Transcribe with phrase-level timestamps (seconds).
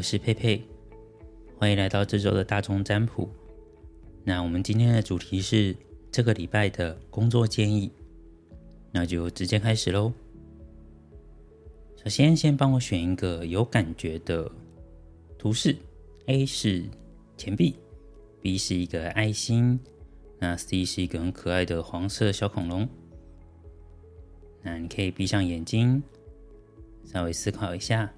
[0.00, 0.62] 我是佩佩，
[1.58, 3.28] 欢迎来到这周的大众占卜。
[4.24, 5.76] 那我们今天的主题是
[6.10, 7.92] 这个礼拜的工作建议，
[8.92, 10.10] 那就直接开始喽。
[12.02, 14.50] 首先，先帮我选一个有感觉的
[15.36, 15.76] 图示
[16.28, 16.82] ，A 是
[17.36, 17.76] 钱币
[18.40, 19.78] ，B 是一个爱心，
[20.38, 22.88] 那 C 是一个很可爱的黄色小恐龙。
[24.62, 26.02] 那你可以闭上眼睛，
[27.04, 28.10] 稍微思考一下，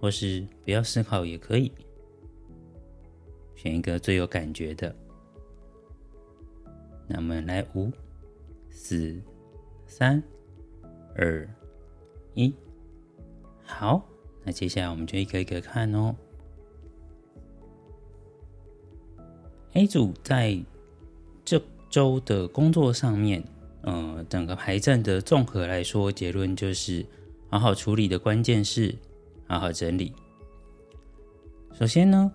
[0.00, 1.72] 或是不要思考也可以，
[3.54, 4.94] 选一个最有感觉的。
[7.06, 7.90] 那我们来五、
[8.70, 9.20] 四、
[9.86, 10.22] 三、
[11.14, 11.48] 二、
[12.34, 12.54] 一，
[13.64, 14.06] 好，
[14.44, 16.14] 那接下来我们就一个一个看哦。
[19.74, 20.58] A 组在
[21.44, 23.42] 这周的工作上面。
[23.82, 27.06] 呃，整个牌阵的综合来说，结论就是
[27.48, 28.94] 好好处理的关键是
[29.48, 30.12] 好好整理。
[31.72, 32.30] 首先呢，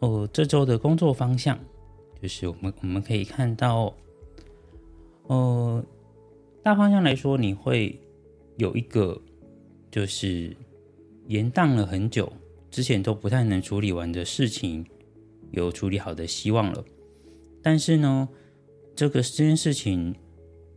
[0.00, 1.58] 哦，这周的工作方向
[2.20, 3.94] 就是我们我们可以看到，
[5.28, 5.84] 呃，
[6.62, 7.98] 大方向来说，你会
[8.56, 9.18] 有一个
[9.90, 10.54] 就是
[11.28, 12.30] 延宕了很久，
[12.70, 14.84] 之前都不太能处理完的事情，
[15.52, 16.84] 有处理好的希望了。
[17.62, 18.28] 但是呢，
[18.94, 20.14] 这个这件事情。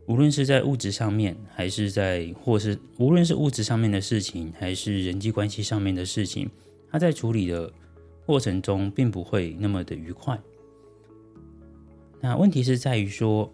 [0.06, 6.48] 无论是在物质上面，还是在或是无论是物质上面的事情，还是人际关系上面的事情，
[6.90, 7.72] 他在处理的
[8.26, 10.38] 过程中并不会那么的愉快。
[12.20, 13.50] 那问题是在于说，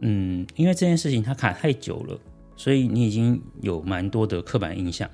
[0.00, 2.18] 嗯，因为这件事情它卡太久了，
[2.56, 5.08] 所以你已经有蛮多的刻板印象，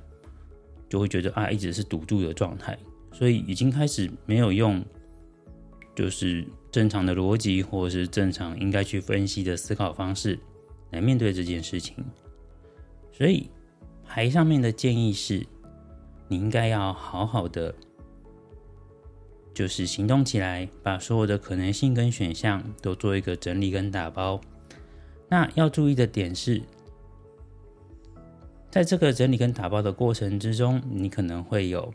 [0.88, 2.78] 就会觉得啊，一直是堵住的状态，
[3.12, 4.82] 所以已经开始没有用，
[5.94, 6.46] 就是。
[6.70, 10.38] 正常的逻辑，或是正常应该去分析的思考方式，
[10.90, 12.04] 来面对这件事情。
[13.12, 13.50] 所以
[14.04, 15.46] 牌上面的建议是，
[16.28, 17.74] 你应该要好好的，
[19.54, 24.40] 就是行动起来，把所有的可能性跟选项都做一个整理跟打包。
[25.28, 26.62] 那要注意的点是，
[28.70, 31.92] 在这个整理跟打包的过程之中，你可能会有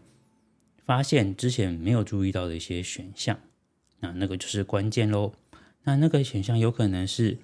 [0.85, 3.39] 发现之前没有注意到的一些选项。
[4.03, 5.31] 那那个就是关键喽。
[5.85, 7.37] 那那个选项有可能是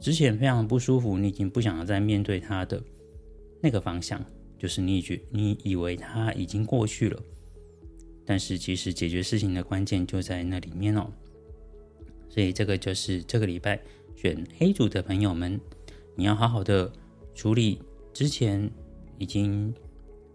[0.00, 2.82] 之前非常不舒服，你已经不想要再面对它的
[3.62, 4.24] 那个方向，
[4.58, 7.22] 就是你觉你以为它已经过去了，
[8.24, 11.06] 但是其实解决事情的关键就在那里面哦。
[12.30, 13.78] 所以这个就是这个礼拜
[14.16, 15.60] 选 A 组的朋友们，
[16.16, 16.90] 你要好好的
[17.34, 17.78] 处理
[18.14, 18.70] 之前
[19.18, 19.74] 已经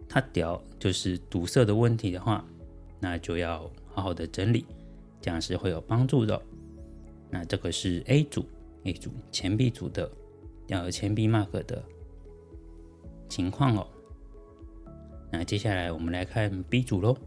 [0.08, 2.46] 它屌就是堵塞的问题的话，
[3.00, 4.66] 那就要好好的整理。
[5.26, 6.40] 这样是会有帮助的。
[7.32, 8.46] 那这个是 A 组
[8.84, 10.08] ，A 组钱币组的
[10.68, 11.84] 要有钱币 mark 的
[13.28, 13.88] 情况哦。
[15.32, 17.18] 那接下来我们来看 B 组喽。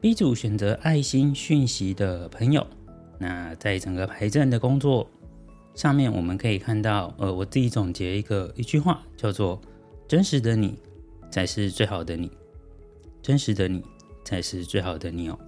[0.00, 2.66] B 组选择爱心讯息的朋友，
[3.20, 5.08] 那在整个牌阵的工作
[5.76, 9.60] 上面，我们可以看到，呃，我自己总结一个一句话，叫做。
[10.06, 10.78] 真实的你
[11.30, 12.30] 才是最好的你，
[13.22, 13.82] 真实的你
[14.24, 15.38] 才是最好的你哦。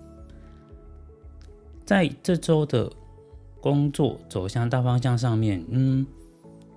[1.85, 2.91] 在这周的
[3.61, 6.07] 工作走向大方向上面，嗯，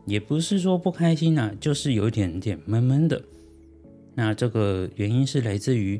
[0.06, 3.22] 也不是说不开心啊，就是有一点点闷闷的。
[4.13, 6.00] 那这个原因是来自于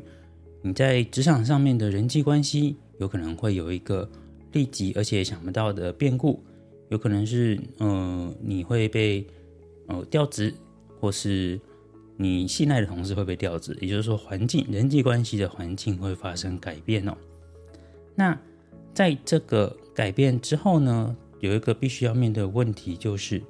[0.62, 4.08] 你在职场上面的人际关系有可能会有一个
[4.52, 6.42] 立即而且想不到的变故，
[6.90, 9.26] 有可能是嗯你会被
[9.86, 10.52] 呃调职，
[11.00, 11.58] 或是
[12.22, 17.16] 你信赖的同事会被调职，也就是说，环境人际关系的环境会发生改变哦。
[18.14, 18.38] 那
[18.92, 23.42] 在这个改变之后呢，有一个必须要面对的问题，就是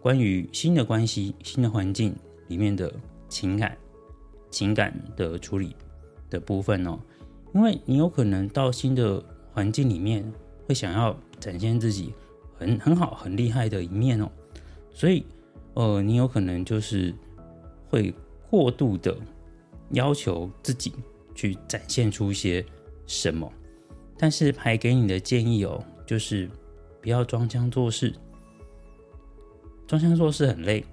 [0.00, 2.16] 关于新的关系、新的环境
[2.48, 2.90] 里面的
[3.28, 3.76] 情感、
[4.50, 5.76] 情感的处理
[6.30, 6.98] 的部分哦。
[7.54, 10.24] 因为你有可能到新的环境里面，
[10.66, 12.14] 会想要展现自己
[12.56, 14.30] 很很好、很厉害的一面哦。
[14.90, 15.26] 所以，
[15.74, 17.14] 呃，你有可能就是。
[17.88, 18.14] 会
[18.50, 19.16] 过度的
[19.90, 20.92] 要求自己
[21.34, 22.64] 去展现出些
[23.06, 23.52] 什么，
[24.18, 26.48] 但是牌给你的建议哦，就是
[27.00, 28.14] 不要装腔作势。
[29.86, 30.84] 装腔作势很累，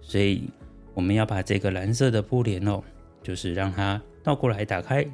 [0.00, 0.48] 所以
[0.94, 2.82] 我们要把这个蓝色的布帘哦，
[3.22, 5.04] 就是让它倒过来打开。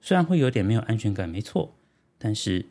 [0.00, 1.74] 虽然会有点没有安全感，没错，
[2.18, 2.66] 但是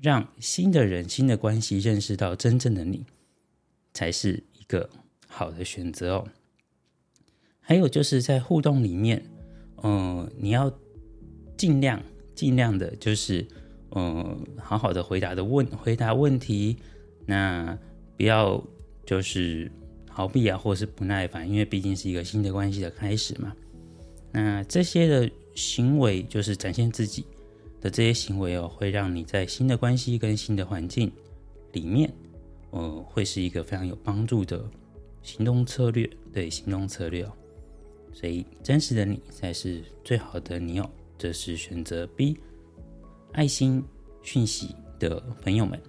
[0.00, 3.04] 让新的人、新的关系认识到真正的你，
[3.92, 4.88] 才是一个。
[5.34, 6.28] 好的选择哦，
[7.58, 9.24] 还有就是在互动里面，
[9.82, 10.70] 嗯，你要
[11.56, 12.00] 尽量
[12.34, 13.46] 尽量的，就是
[13.92, 16.76] 嗯，好好的回答的问回答问题，
[17.24, 17.76] 那
[18.16, 18.62] 不要
[19.06, 19.72] 就是
[20.06, 23.54] 逃避啊，或是不耐烦，因为毕竟是一个新的关系的开始嘛。
[24.30, 27.24] 那这些的行为，就是展现自己
[27.80, 31.10] 的这些行为哦，会让你在新的关系跟新的环境
[31.72, 32.12] 里面，
[32.70, 34.62] 呃，会是一个非常有帮助的
[35.22, 37.32] 行动策略，对行动策略哦。
[38.12, 40.90] 所以，真实的你才是最好的你哦。
[41.16, 42.38] 这是选择 B，
[43.32, 43.82] 爱心
[44.22, 45.80] 讯息的朋友们。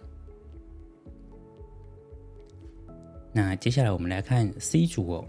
[3.34, 5.28] 那接下来我们来看 C 组哦。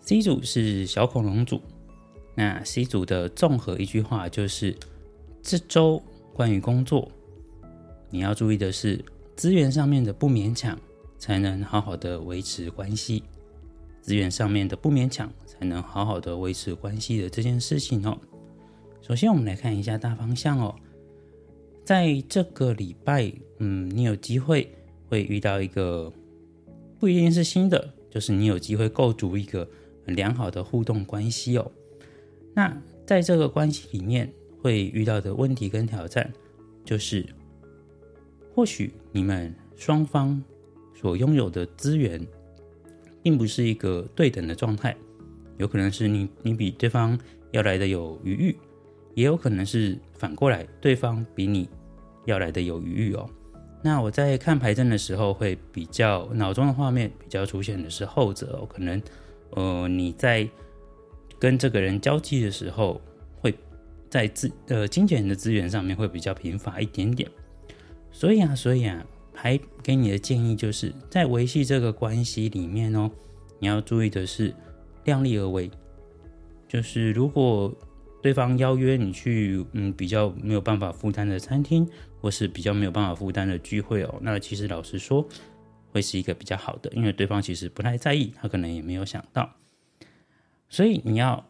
[0.00, 1.60] C 组是小恐龙组。
[2.34, 4.76] 那 C 组的综合一句话就是：
[5.42, 6.02] 这周
[6.32, 7.10] 关于工作，
[8.10, 9.04] 你要注意的是。
[9.36, 10.76] 资源上面的不勉强，
[11.16, 13.22] 才能好好的维持关系。
[14.00, 18.18] 资源上面的不勉强，才能好好的维持关系的这件事情哦。
[19.00, 20.74] 首先，我们来看一下大方向哦。
[21.84, 24.68] 在这个礼拜，嗯，你有机会
[25.08, 26.12] 会遇到一个
[26.98, 29.70] 不一定是新的，就是你有机会构筑一个
[30.06, 31.70] 良好的互动关系哦。
[32.54, 32.76] 那
[33.06, 34.28] 在这个关系里面
[34.60, 36.28] 会遇到的问题跟挑战，
[36.84, 37.24] 就是。
[38.58, 40.42] 或许你们双方
[40.92, 42.20] 所拥有的资源，
[43.22, 44.96] 并不是一个对等的状态，
[45.58, 47.16] 有可能是你你比对方
[47.52, 48.56] 要来的有余裕，
[49.14, 51.68] 也有可能是反过来，对方比你
[52.24, 53.30] 要来的有余裕哦。
[53.80, 59.00] 那我在看牌阵的时候，会比较脑中的画面比较出现的是后者哦，可能
[59.50, 60.48] 呃你在
[61.38, 63.00] 跟这个人交际的时候，
[63.40, 63.54] 会
[64.10, 67.30] 在资呃金钱的资源上面会比较贫乏一点点。
[68.18, 73.08] 所以啊，所以啊，还给你的建议就是在维系这个关系里面哦，
[73.60, 74.52] 你要注意的是
[75.04, 75.70] 量力而为。
[76.66, 77.72] 就是如果
[78.20, 81.88] 对方邀约你去，嗯，比较没有办法负担的餐厅，
[82.20, 85.24] 或是比较没有办法负担的聚会哦，那其实老实说，
[85.92, 89.48] 会是一个比较好的，因为对方其实不太在意，他可能也没有想到。
[90.68, 91.48] 所以你要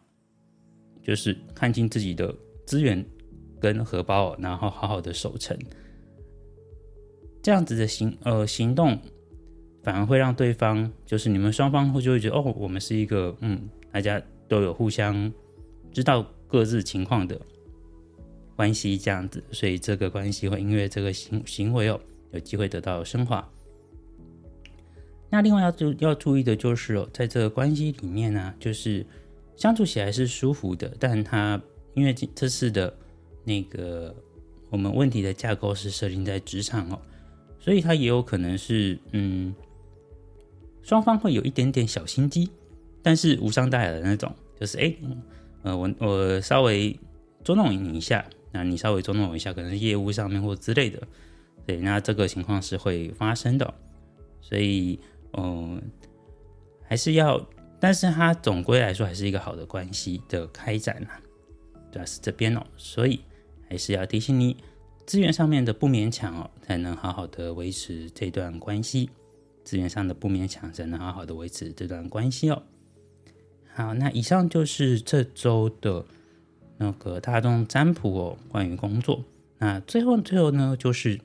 [1.01, 2.31] 就是看清自己的
[2.67, 3.03] 资源
[3.59, 5.57] 跟荷包，然后好好的守成。
[7.41, 8.99] 这样子的行呃行动，
[9.81, 15.31] 反而会让对方就是你们双方会就会觉得哦，我们是一个嗯，大家都有互相
[15.91, 17.39] 知道各自情况的
[18.55, 21.99] 关系这样子，所以这个关系会因为这个行行为哦，
[22.31, 23.47] 有机会得到升华。
[25.29, 29.05] 那另外要注要注意的就是哦，在这个关系里面呢，就是
[29.55, 31.61] 相处起来是舒服的，但他
[31.93, 32.93] 因为这次的
[33.43, 34.13] 那个
[34.69, 36.99] 我们问题的架构是设定在职场哦。
[37.59, 39.53] 所以他也有可能是，嗯，
[40.81, 42.49] 双方会有一点点小心机，
[43.03, 44.95] 但是无伤大雅的那种，就是哎，
[45.63, 46.97] 呃，我我稍微
[47.43, 51.05] 捉弄你一下，那你稍微捉弄我一下，可能是业务上面或之类的，
[51.67, 53.73] 对，那这个情况是会发生的，
[54.41, 54.99] 所以，
[55.33, 55.81] 嗯，
[56.87, 57.45] 还是要，
[57.79, 61.19] 但是它总归来说还是一个好的关系的开展啊，
[61.91, 63.19] 对啊，是这边哦，所以
[63.69, 64.55] 还是要提醒你。
[65.09, 69.09] 资源上面的不勉强哦，才能好好的维持这段关系。
[69.63, 72.61] 资源上的不勉强，才能好好的维持这段关系哦。
[73.73, 76.05] 好，那以上就是这周的
[76.77, 79.23] 那个大众占卜哦，关于工作。
[79.57, 81.19] 那最后最后呢，就是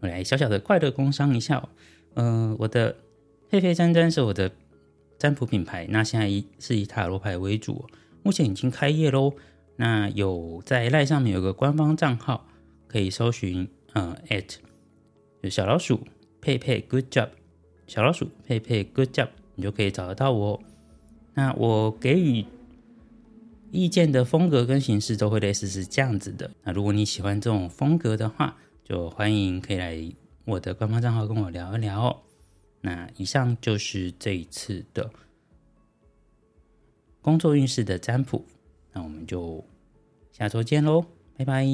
[0.00, 1.68] 我来小小的快乐工商一下哦。
[2.14, 2.96] 嗯，我的
[3.50, 4.50] 佩佩占占是我的
[5.18, 7.84] 占卜品牌，那现在以是以塔罗牌为主，
[8.22, 9.34] 目前已经开业喽。
[9.76, 12.46] 那有在赖上面有个官方账号，
[12.86, 14.56] 可以搜寻，嗯，at
[15.50, 16.06] 小老鼠
[16.40, 17.28] 佩佩 good job，
[17.86, 20.62] 小老鼠佩佩 good job，你就可以找得到我。
[21.34, 22.44] 那我给予
[23.72, 26.48] 意见的风格跟形式都会类似是这样子的。
[26.62, 30.14] 那如果你喜欢这种风格的话，就欢迎可以来
[30.44, 32.20] 我的官方账号跟我聊一聊哦。
[32.82, 35.10] 那以上就是这一次的
[37.20, 38.46] 工作运势的占卜。
[39.24, 39.64] 就
[40.32, 41.04] 下周见喽，
[41.36, 41.64] 拜拜。